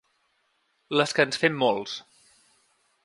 [1.01, 1.95] Les que ens fem molts.